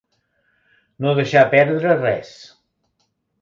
No 1.05 1.13
deixar 1.19 1.43
perdre 1.51 1.93
res. 2.01 2.33